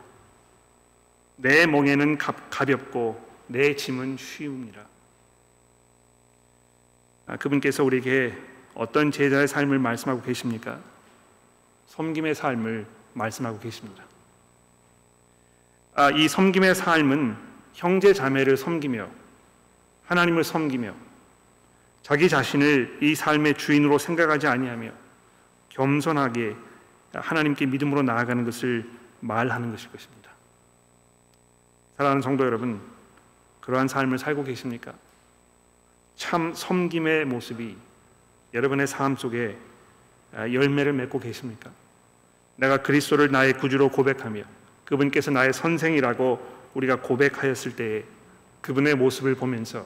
[1.37, 4.81] 내 멍에는 가볍고 내 짐은 쉬웁니다.
[7.27, 8.37] 아, 그분께서 우리에게
[8.73, 10.79] 어떤 제자의 삶을 말씀하고 계십니까?
[11.87, 14.03] 섬김의 삶을 말씀하고 계십니다.
[15.95, 17.37] 아, 이 섬김의 삶은
[17.73, 19.07] 형제 자매를 섬기며
[20.05, 20.93] 하나님을 섬기며
[22.01, 24.91] 자기 자신을 이 삶의 주인으로 생각하지 아니하며
[25.69, 26.55] 겸손하게
[27.13, 30.31] 하나님께 믿음으로 나아가는 것을 말하는 것일 것입니다.
[31.97, 32.81] 사랑하는 성도 여러분,
[33.61, 34.93] 그러한 삶을 살고 계십니까?
[36.15, 37.77] 참 섬김의 모습이
[38.53, 39.57] 여러분의 삶 속에
[40.33, 41.71] 열매를 맺고 계십니까?
[42.55, 44.43] 내가 그리스도를 나의 구주로 고백하며
[44.85, 48.03] 그분께서 나의 선생이라고 우리가 고백하였을 때에
[48.61, 49.85] 그분의 모습을 보면서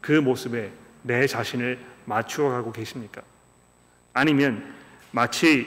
[0.00, 0.70] 그 모습에
[1.02, 3.22] 내 자신을 맞추어 가고 계십니까?
[4.12, 4.74] 아니면
[5.12, 5.66] 마치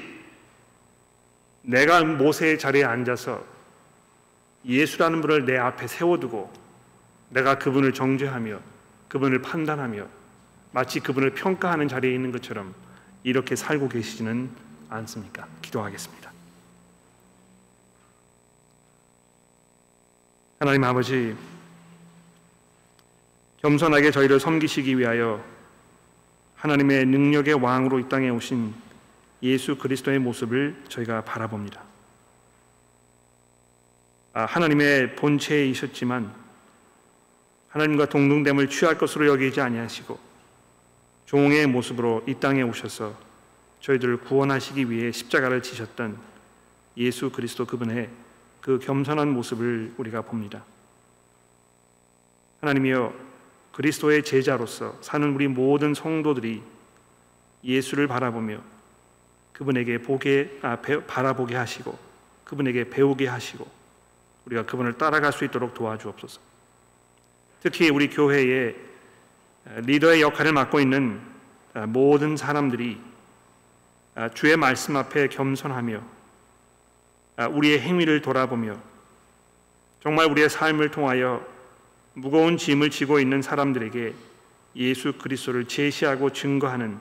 [1.62, 3.43] 내가 모세의 자리에 앉아서
[4.66, 6.52] 예수라는 분을 내 앞에 세워두고
[7.30, 8.60] 내가 그분을 정죄하며
[9.08, 10.08] 그분을 판단하며
[10.72, 12.74] 마치 그분을 평가하는 자리에 있는 것처럼
[13.24, 14.50] 이렇게 살고 계시지는
[14.89, 15.47] 않습니까?
[15.62, 16.22] 기도하겠습니다.
[20.64, 21.36] 하나님 아버지,
[23.61, 25.43] 겸손하게 저희를 섬기시기 위하여
[26.55, 28.74] 하나님의 능력의 왕으로 이 땅에 오신
[29.41, 31.84] 예수 그리스도의 모습을 저희가 바라봅니다.
[34.32, 36.34] 아, 하나님의 본체이셨지만
[37.68, 40.18] 하나님과 동등됨을 취할 것으로 여기지 아니하시고
[41.26, 43.14] 종의 모습으로 이 땅에 오셔서
[43.82, 46.18] 저희들을 구원하시기 위해 십자가를 지셨던
[46.95, 48.24] 예수 그리스도 그분의
[48.64, 50.64] 그 겸손한 모습을 우리가 봅니다.
[52.61, 53.14] 하나님이여
[53.74, 56.64] 그리스도의 제자로서 사는 우리 모든 성도들이
[57.66, 58.61] 예수를 바라보며
[59.51, 61.99] 그분에게 보게 아, 배, 바라보게 하시고
[62.45, 63.70] 그분에게 배우게 하시고
[64.45, 66.39] 우리가 그분을 따라갈 수 있도록 도와주옵소서.
[67.61, 68.76] 특히 우리 교회의
[69.66, 71.20] 리더의 역할을 맡고 있는
[71.88, 72.97] 모든 사람들이
[74.34, 76.22] 주의 말씀 앞에 겸손하며
[77.38, 78.78] 우리의 행위를 돌아보며
[80.02, 81.46] 정말 우리의 삶을 통하여
[82.14, 84.14] 무거운 짐을 지고 있는 사람들에게
[84.76, 86.98] 예수 그리스도를 제시하고 증거하는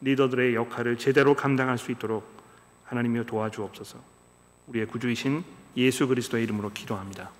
[0.00, 2.24] 리더들의 역할을 제대로 감당할 수 있도록
[2.84, 3.98] 하나님이여 도와주옵소서.
[4.68, 5.44] 우리의 구주이신
[5.76, 7.30] 예수 그리스도의 이름으로 기도합니다.